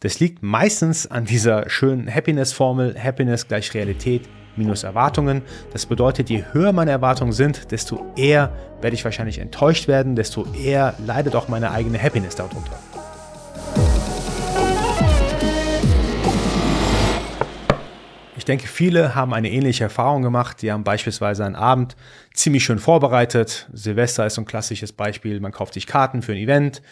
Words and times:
Das 0.00 0.20
liegt 0.20 0.44
meistens 0.44 1.08
an 1.08 1.24
dieser 1.24 1.68
schönen 1.68 2.12
Happiness-Formel, 2.12 2.94
Happiness 3.02 3.48
gleich 3.48 3.74
Realität 3.74 4.28
minus 4.54 4.84
Erwartungen. 4.84 5.42
Das 5.72 5.86
bedeutet, 5.86 6.30
je 6.30 6.44
höher 6.52 6.72
meine 6.72 6.92
Erwartungen 6.92 7.32
sind, 7.32 7.72
desto 7.72 8.06
eher 8.16 8.52
werde 8.80 8.94
ich 8.94 9.04
wahrscheinlich 9.04 9.38
enttäuscht 9.38 9.88
werden, 9.88 10.14
desto 10.14 10.46
eher 10.54 10.94
leidet 11.04 11.34
auch 11.34 11.48
meine 11.48 11.72
eigene 11.72 12.00
Happiness 12.00 12.36
darunter. 12.36 12.78
Denke, 18.48 18.66
viele 18.66 19.14
haben 19.14 19.34
eine 19.34 19.50
ähnliche 19.50 19.84
Erfahrung 19.84 20.22
gemacht. 20.22 20.62
Die 20.62 20.72
haben 20.72 20.84
beispielsweise 20.84 21.44
einen 21.44 21.54
Abend 21.54 21.96
ziemlich 22.34 22.64
schön 22.64 22.78
vorbereitet. 22.78 23.68
Silvester 23.72 24.26
ist 24.26 24.34
so 24.34 24.42
ein 24.42 24.46
klassisches 24.46 24.92
Beispiel. 24.92 25.38
Man 25.40 25.52
kauft 25.52 25.74
sich 25.74 25.86
Karten 25.86 26.22
für 26.22 26.32
ein 26.32 26.38
Event. 26.38 26.82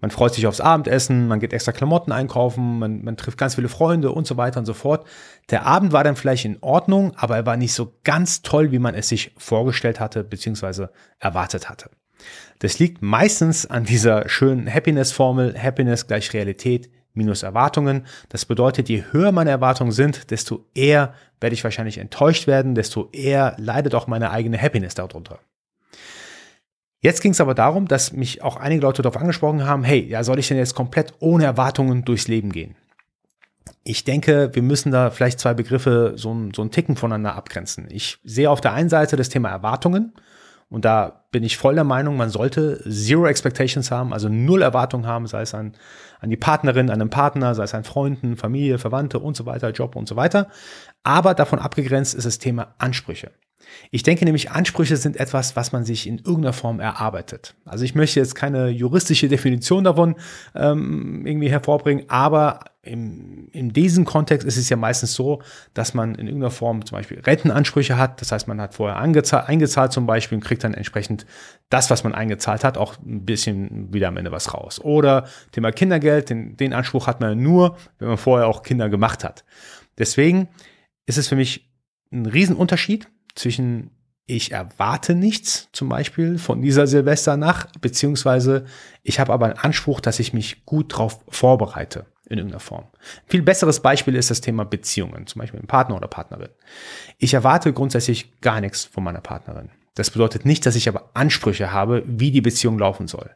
Man 0.00 0.10
freut 0.10 0.34
sich 0.34 0.46
aufs 0.46 0.60
Abendessen, 0.60 1.28
man 1.28 1.40
geht 1.40 1.54
extra 1.54 1.72
Klamotten 1.72 2.12
einkaufen, 2.12 2.78
man, 2.78 3.02
man 3.04 3.16
trifft 3.16 3.38
ganz 3.38 3.54
viele 3.54 3.70
Freunde 3.70 4.12
und 4.12 4.26
so 4.26 4.36
weiter 4.36 4.60
und 4.60 4.66
so 4.66 4.74
fort. 4.74 5.06
Der 5.48 5.64
Abend 5.64 5.92
war 5.92 6.04
dann 6.04 6.16
vielleicht 6.16 6.44
in 6.44 6.58
Ordnung, 6.60 7.12
aber 7.16 7.36
er 7.36 7.46
war 7.46 7.56
nicht 7.56 7.72
so 7.72 7.94
ganz 8.04 8.42
toll, 8.42 8.70
wie 8.70 8.78
man 8.78 8.94
es 8.94 9.08
sich 9.08 9.32
vorgestellt 9.38 10.00
hatte 10.00 10.22
bzw. 10.22 10.88
erwartet 11.20 11.70
hatte. 11.70 11.88
Das 12.58 12.78
liegt 12.78 13.00
meistens 13.00 13.64
an 13.64 13.84
dieser 13.84 14.28
schönen 14.28 14.70
Happiness-Formel, 14.70 15.54
Happiness 15.58 16.06
gleich 16.06 16.34
Realität 16.34 16.90
minus 17.14 17.42
Erwartungen. 17.42 18.06
Das 18.28 18.44
bedeutet, 18.44 18.88
je 18.88 19.04
höher 19.10 19.32
meine 19.32 19.50
Erwartungen 19.50 19.92
sind, 19.92 20.30
desto 20.30 20.66
eher 20.74 21.14
werde 21.40 21.54
ich 21.54 21.64
wahrscheinlich 21.64 21.98
enttäuscht 21.98 22.46
werden, 22.46 22.74
desto 22.74 23.08
eher 23.12 23.54
leidet 23.58 23.94
auch 23.94 24.06
meine 24.06 24.30
eigene 24.30 24.60
Happiness 24.60 24.94
darunter. 24.94 25.38
Jetzt 27.00 27.20
ging 27.20 27.32
es 27.32 27.40
aber 27.40 27.54
darum, 27.54 27.86
dass 27.86 28.12
mich 28.12 28.42
auch 28.42 28.56
einige 28.56 28.80
Leute 28.80 29.02
darauf 29.02 29.20
angesprochen 29.20 29.66
haben, 29.66 29.84
hey, 29.84 30.00
ja, 30.00 30.24
soll 30.24 30.38
ich 30.38 30.48
denn 30.48 30.56
jetzt 30.56 30.74
komplett 30.74 31.12
ohne 31.18 31.44
Erwartungen 31.44 32.04
durchs 32.04 32.28
Leben 32.28 32.50
gehen? 32.50 32.76
Ich 33.82 34.04
denke, 34.04 34.50
wir 34.54 34.62
müssen 34.62 34.90
da 34.90 35.10
vielleicht 35.10 35.38
zwei 35.38 35.52
Begriffe 35.52 36.14
so, 36.16 36.34
so 36.54 36.62
einen 36.62 36.70
Ticken 36.70 36.96
voneinander 36.96 37.34
abgrenzen. 37.34 37.88
Ich 37.90 38.18
sehe 38.24 38.48
auf 38.48 38.62
der 38.62 38.72
einen 38.72 38.88
Seite 38.88 39.16
das 39.16 39.28
Thema 39.28 39.50
Erwartungen 39.50 40.14
und 40.74 40.84
da 40.84 41.24
bin 41.30 41.44
ich 41.44 41.56
voll 41.56 41.76
der 41.76 41.84
Meinung, 41.84 42.16
man 42.16 42.30
sollte 42.30 42.82
Zero 42.90 43.28
Expectations 43.28 43.92
haben, 43.92 44.12
also 44.12 44.28
null 44.28 44.60
Erwartungen 44.60 45.06
haben, 45.06 45.28
sei 45.28 45.42
es 45.42 45.54
an, 45.54 45.74
an 46.18 46.30
die 46.30 46.36
Partnerin, 46.36 46.90
an 46.90 46.98
den 46.98 47.10
Partner, 47.10 47.54
sei 47.54 47.62
es 47.62 47.74
an 47.74 47.84
Freunden, 47.84 48.36
Familie, 48.36 48.78
Verwandte 48.78 49.20
und 49.20 49.36
so 49.36 49.46
weiter, 49.46 49.70
Job 49.70 49.94
und 49.94 50.08
so 50.08 50.16
weiter. 50.16 50.48
Aber 51.04 51.34
davon 51.34 51.60
abgegrenzt 51.60 52.16
ist 52.16 52.26
das 52.26 52.40
Thema 52.40 52.74
Ansprüche. 52.78 53.30
Ich 53.90 54.02
denke 54.02 54.24
nämlich, 54.24 54.50
Ansprüche 54.50 54.96
sind 54.96 55.16
etwas, 55.16 55.56
was 55.56 55.72
man 55.72 55.84
sich 55.84 56.06
in 56.06 56.18
irgendeiner 56.18 56.52
Form 56.52 56.80
erarbeitet. 56.80 57.54
Also 57.64 57.84
ich 57.84 57.94
möchte 57.94 58.20
jetzt 58.20 58.34
keine 58.34 58.68
juristische 58.68 59.28
Definition 59.28 59.84
davon 59.84 60.16
ähm, 60.54 61.24
irgendwie 61.26 61.50
hervorbringen, 61.50 62.04
aber 62.08 62.60
im, 62.82 63.48
in 63.52 63.72
diesem 63.72 64.04
Kontext 64.04 64.46
ist 64.46 64.56
es 64.56 64.68
ja 64.68 64.76
meistens 64.76 65.14
so, 65.14 65.40
dass 65.72 65.94
man 65.94 66.14
in 66.14 66.26
irgendeiner 66.26 66.50
Form 66.50 66.84
zum 66.84 66.98
Beispiel 66.98 67.20
Rentenansprüche 67.20 67.96
hat. 67.96 68.20
Das 68.20 68.30
heißt, 68.32 68.46
man 68.46 68.60
hat 68.60 68.74
vorher 68.74 68.98
eingezahlt, 68.98 69.48
eingezahlt 69.48 69.92
zum 69.92 70.06
Beispiel 70.06 70.36
und 70.36 70.44
kriegt 70.44 70.64
dann 70.64 70.74
entsprechend 70.74 71.24
das, 71.70 71.90
was 71.90 72.04
man 72.04 72.14
eingezahlt 72.14 72.64
hat, 72.64 72.76
auch 72.76 72.96
ein 72.98 73.24
bisschen 73.24 73.92
wieder 73.92 74.08
am 74.08 74.16
Ende 74.16 74.32
was 74.32 74.52
raus. 74.52 74.80
Oder 74.80 75.26
Thema 75.52 75.72
Kindergeld, 75.72 76.30
den, 76.30 76.56
den 76.56 76.72
Anspruch 76.74 77.06
hat 77.06 77.20
man 77.20 77.42
nur, 77.42 77.76
wenn 77.98 78.08
man 78.08 78.18
vorher 78.18 78.48
auch 78.48 78.62
Kinder 78.62 78.88
gemacht 78.90 79.24
hat. 79.24 79.44
Deswegen 79.96 80.48
ist 81.06 81.18
es 81.18 81.28
für 81.28 81.36
mich 81.36 81.70
ein 82.12 82.26
Riesenunterschied, 82.26 83.08
zwischen 83.34 83.90
ich 84.26 84.52
erwarte 84.52 85.14
nichts 85.14 85.68
zum 85.72 85.90
Beispiel 85.90 86.38
von 86.38 86.62
dieser 86.62 86.86
Silvesternacht, 86.86 87.80
beziehungsweise 87.82 88.64
ich 89.02 89.20
habe 89.20 89.32
aber 89.32 89.46
einen 89.46 89.58
Anspruch, 89.58 90.00
dass 90.00 90.18
ich 90.18 90.32
mich 90.32 90.64
gut 90.64 90.94
darauf 90.94 91.20
vorbereite 91.28 92.06
in 92.26 92.38
irgendeiner 92.38 92.60
Form. 92.60 92.84
Ein 92.84 93.28
viel 93.28 93.42
besseres 93.42 93.80
Beispiel 93.80 94.14
ist 94.14 94.30
das 94.30 94.40
Thema 94.40 94.64
Beziehungen, 94.64 95.26
zum 95.26 95.40
Beispiel 95.40 95.58
mit 95.58 95.64
einem 95.64 95.68
Partner 95.68 95.96
oder 95.96 96.08
Partnerin. 96.08 96.48
Ich 97.18 97.34
erwarte 97.34 97.72
grundsätzlich 97.74 98.40
gar 98.40 98.62
nichts 98.62 98.84
von 98.84 99.04
meiner 99.04 99.20
Partnerin. 99.20 99.70
Das 99.94 100.10
bedeutet 100.10 100.44
nicht, 100.44 100.66
dass 100.66 100.74
ich 100.74 100.88
aber 100.88 101.10
Ansprüche 101.14 101.70
habe, 101.70 102.02
wie 102.06 102.32
die 102.32 102.40
Beziehung 102.40 102.78
laufen 102.78 103.06
soll. 103.06 103.30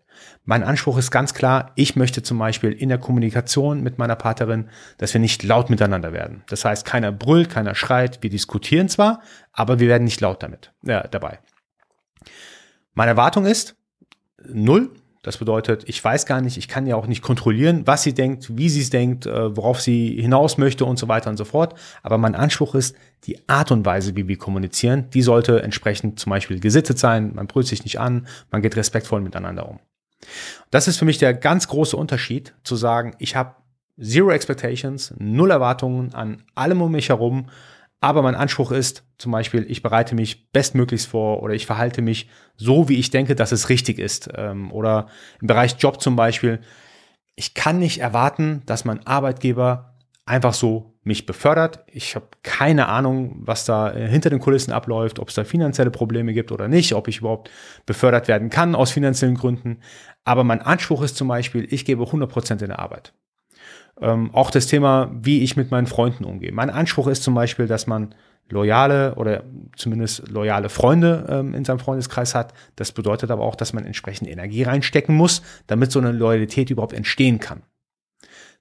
Mein 0.44 0.64
Anspruch 0.64 0.98
ist 0.98 1.12
ganz 1.12 1.32
klar, 1.32 1.70
ich 1.76 1.94
möchte 1.94 2.22
zum 2.22 2.38
Beispiel 2.38 2.72
in 2.72 2.88
der 2.88 2.98
Kommunikation 2.98 3.80
mit 3.80 3.98
meiner 3.98 4.16
Partnerin, 4.16 4.68
dass 4.96 5.14
wir 5.14 5.20
nicht 5.20 5.44
laut 5.44 5.70
miteinander 5.70 6.12
werden. 6.12 6.42
Das 6.48 6.64
heißt, 6.64 6.84
keiner 6.84 7.12
brüllt, 7.12 7.48
keiner 7.48 7.76
schreit, 7.76 8.22
wir 8.22 8.30
diskutieren 8.30 8.88
zwar, 8.88 9.22
aber 9.52 9.78
wir 9.78 9.86
werden 9.86 10.04
nicht 10.04 10.20
laut 10.20 10.42
damit, 10.42 10.72
äh, 10.84 11.08
dabei. 11.08 11.38
Meine 12.94 13.12
Erwartung 13.12 13.46
ist 13.46 13.76
null. 14.44 14.90
Das 15.22 15.38
bedeutet, 15.38 15.84
ich 15.88 16.02
weiß 16.02 16.26
gar 16.26 16.40
nicht, 16.40 16.56
ich 16.56 16.68
kann 16.68 16.86
ja 16.86 16.96
auch 16.96 17.06
nicht 17.06 17.22
kontrollieren, 17.22 17.86
was 17.86 18.02
sie 18.02 18.14
denkt, 18.14 18.56
wie 18.56 18.68
sie 18.68 18.80
es 18.80 18.90
denkt, 18.90 19.26
äh, 19.26 19.56
worauf 19.56 19.80
sie 19.80 20.20
hinaus 20.20 20.58
möchte 20.58 20.84
und 20.84 20.98
so 20.98 21.08
weiter 21.08 21.28
und 21.30 21.36
so 21.36 21.44
fort. 21.44 21.74
Aber 22.02 22.18
mein 22.18 22.34
Anspruch 22.34 22.74
ist, 22.74 22.96
die 23.24 23.48
Art 23.48 23.72
und 23.72 23.84
Weise, 23.84 24.14
wie 24.14 24.28
wir 24.28 24.38
kommunizieren, 24.38 25.10
die 25.12 25.22
sollte 25.22 25.62
entsprechend 25.62 26.20
zum 26.20 26.30
Beispiel 26.30 26.60
gesittet 26.60 26.98
sein. 26.98 27.34
Man 27.34 27.48
brüllt 27.48 27.66
sich 27.66 27.82
nicht 27.82 27.98
an, 27.98 28.26
man 28.50 28.62
geht 28.62 28.76
respektvoll 28.76 29.20
miteinander 29.20 29.68
um. 29.68 29.80
Das 30.70 30.88
ist 30.88 30.98
für 30.98 31.04
mich 31.04 31.18
der 31.18 31.34
ganz 31.34 31.68
große 31.68 31.96
Unterschied, 31.96 32.54
zu 32.62 32.76
sagen, 32.76 33.14
ich 33.18 33.36
habe 33.36 33.54
Zero 34.00 34.30
Expectations, 34.30 35.12
null 35.18 35.50
Erwartungen 35.50 36.14
an 36.14 36.44
allem 36.54 36.82
um 36.82 36.92
mich 36.92 37.08
herum 37.08 37.46
aber 38.00 38.22
mein 38.22 38.36
Anspruch 38.36 38.70
ist 38.70 39.04
zum 39.18 39.32
Beispiel, 39.32 39.66
ich 39.68 39.82
bereite 39.82 40.14
mich 40.14 40.50
bestmöglichst 40.52 41.08
vor 41.08 41.42
oder 41.42 41.54
ich 41.54 41.66
verhalte 41.66 42.02
mich 42.02 42.28
so, 42.56 42.88
wie 42.88 42.98
ich 42.98 43.10
denke, 43.10 43.34
dass 43.34 43.52
es 43.52 43.68
richtig 43.68 43.98
ist. 43.98 44.30
Ähm, 44.36 44.70
oder 44.72 45.08
im 45.40 45.48
Bereich 45.48 45.76
Job 45.78 46.00
zum 46.00 46.14
Beispiel, 46.14 46.60
ich 47.34 47.54
kann 47.54 47.78
nicht 47.78 48.00
erwarten, 48.00 48.62
dass 48.66 48.84
mein 48.84 49.06
Arbeitgeber 49.06 49.96
einfach 50.26 50.54
so 50.54 50.98
mich 51.02 51.26
befördert. 51.26 51.84
Ich 51.86 52.14
habe 52.14 52.26
keine 52.42 52.86
Ahnung, 52.86 53.36
was 53.40 53.64
da 53.64 53.92
äh, 53.92 54.06
hinter 54.08 54.30
den 54.30 54.40
Kulissen 54.40 54.72
abläuft, 54.72 55.18
ob 55.18 55.28
es 55.28 55.34
da 55.34 55.42
finanzielle 55.42 55.90
Probleme 55.90 56.32
gibt 56.32 56.52
oder 56.52 56.68
nicht, 56.68 56.92
ob 56.92 57.08
ich 57.08 57.18
überhaupt 57.18 57.50
befördert 57.86 58.28
werden 58.28 58.50
kann 58.50 58.74
aus 58.74 58.92
finanziellen 58.92 59.36
Gründen. 59.36 59.80
Aber 60.24 60.44
mein 60.44 60.60
Anspruch 60.60 61.02
ist 61.02 61.16
zum 61.16 61.28
Beispiel, 61.28 61.66
ich 61.70 61.84
gebe 61.84 62.04
100 62.04 62.30
Prozent 62.30 62.62
in 62.62 62.68
der 62.68 62.78
Arbeit. 62.78 63.12
Ähm, 64.00 64.30
auch 64.32 64.50
das 64.50 64.66
Thema, 64.66 65.10
wie 65.12 65.42
ich 65.42 65.56
mit 65.56 65.70
meinen 65.70 65.86
Freunden 65.86 66.24
umgehe. 66.24 66.52
Mein 66.52 66.70
Anspruch 66.70 67.08
ist 67.08 67.22
zum 67.22 67.34
Beispiel, 67.34 67.66
dass 67.66 67.86
man 67.86 68.14
loyale 68.50 69.14
oder 69.16 69.44
zumindest 69.76 70.28
loyale 70.28 70.68
Freunde 70.68 71.26
ähm, 71.28 71.54
in 71.54 71.64
seinem 71.64 71.78
Freundeskreis 71.80 72.34
hat. 72.34 72.54
Das 72.76 72.92
bedeutet 72.92 73.30
aber 73.30 73.44
auch, 73.44 73.56
dass 73.56 73.72
man 73.72 73.84
entsprechend 73.84 74.28
Energie 74.28 74.62
reinstecken 74.62 75.14
muss, 75.14 75.42
damit 75.66 75.92
so 75.92 75.98
eine 75.98 76.12
Loyalität 76.12 76.70
überhaupt 76.70 76.94
entstehen 76.94 77.40
kann. 77.40 77.62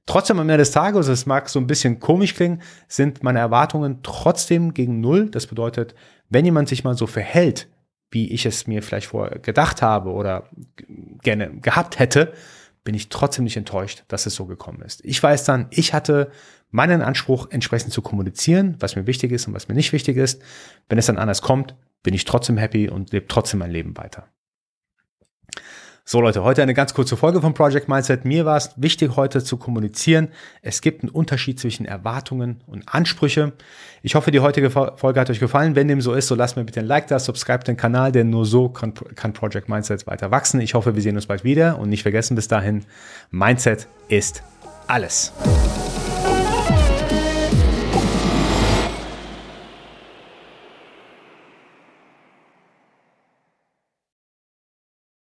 Trotzdem 0.05 0.39
am 0.39 0.47
Ende 0.49 0.57
des 0.57 0.71
Tages, 0.71 1.09
es 1.09 1.25
mag 1.25 1.49
so 1.49 1.59
ein 1.59 1.67
bisschen 1.67 1.99
komisch 1.99 2.33
klingen, 2.33 2.61
sind 2.87 3.23
meine 3.23 3.39
Erwartungen 3.39 3.99
trotzdem 4.03 4.73
gegen 4.73 5.01
Null. 5.01 5.29
Das 5.29 5.47
bedeutet, 5.47 5.95
wenn 6.29 6.45
jemand 6.45 6.69
sich 6.69 6.83
mal 6.83 6.95
so 6.95 7.07
verhält, 7.07 7.67
wie 8.09 8.31
ich 8.31 8.45
es 8.45 8.67
mir 8.67 8.81
vielleicht 8.81 9.07
vorher 9.07 9.39
gedacht 9.39 9.81
habe 9.81 10.11
oder 10.11 10.49
gerne 11.23 11.59
gehabt 11.59 11.99
hätte, 11.99 12.33
bin 12.87 12.95
ich 12.95 13.09
trotzdem 13.09 13.43
nicht 13.43 13.57
enttäuscht, 13.57 14.05
dass 14.07 14.27
es 14.27 14.35
so 14.35 14.45
gekommen 14.45 14.81
ist. 14.81 15.03
Ich 15.03 15.21
weiß 15.21 15.43
dann, 15.43 15.67
ich 15.71 15.93
hatte 15.93 16.31
meinen 16.71 17.01
Anspruch, 17.01 17.51
entsprechend 17.51 17.91
zu 17.91 18.01
kommunizieren, 18.01 18.77
was 18.79 18.95
mir 18.95 19.05
wichtig 19.05 19.33
ist 19.33 19.45
und 19.45 19.53
was 19.53 19.67
mir 19.67 19.75
nicht 19.75 19.91
wichtig 19.91 20.15
ist. 20.15 20.41
Wenn 20.87 20.97
es 20.97 21.07
dann 21.07 21.17
anders 21.17 21.41
kommt, 21.41 21.75
bin 22.01 22.13
ich 22.13 22.23
trotzdem 22.23 22.55
happy 22.55 22.87
und 22.87 23.11
lebe 23.11 23.27
trotzdem 23.27 23.59
mein 23.59 23.71
Leben 23.71 23.97
weiter. 23.97 24.29
So 26.09 26.21
Leute, 26.21 26.41
heute 26.41 26.61
eine 26.61 26.73
ganz 26.73 26.93
kurze 26.93 27.17
Folge 27.17 27.41
von 27.41 27.53
Project 27.53 27.89
Mindset. 27.89 28.23
Mir 28.23 28.45
war 28.45 28.55
es 28.55 28.71
wichtig, 28.77 29.17
heute 29.17 29.43
zu 29.43 29.57
kommunizieren. 29.57 30.29
Es 30.61 30.79
gibt 30.79 31.03
einen 31.03 31.09
Unterschied 31.09 31.59
zwischen 31.59 31.85
Erwartungen 31.85 32.61
und 32.65 32.87
Ansprüche. 32.87 33.51
Ich 34.03 34.15
hoffe, 34.15 34.31
die 34.31 34.39
heutige 34.39 34.69
Folge 34.69 35.19
hat 35.19 35.29
euch 35.29 35.41
gefallen. 35.41 35.75
Wenn 35.75 35.89
dem 35.89 35.99
so 35.99 36.13
ist, 36.13 36.27
so 36.27 36.35
lasst 36.35 36.55
mir 36.55 36.63
bitte 36.63 36.79
ein 36.79 36.85
Like 36.85 37.07
da, 37.07 37.19
subscribe 37.19 37.65
den 37.65 37.75
Kanal, 37.75 38.13
denn 38.13 38.29
nur 38.29 38.45
so 38.45 38.69
kann, 38.69 38.93
kann 39.15 39.33
Project 39.33 39.67
Mindset 39.67 40.07
weiter 40.07 40.31
wachsen. 40.31 40.61
Ich 40.61 40.75
hoffe, 40.75 40.95
wir 40.95 41.01
sehen 41.01 41.17
uns 41.17 41.25
bald 41.25 41.43
wieder 41.43 41.77
und 41.77 41.89
nicht 41.89 42.03
vergessen 42.03 42.35
bis 42.35 42.47
dahin, 42.47 42.85
Mindset 43.29 43.89
ist 44.07 44.43
alles. 44.87 45.33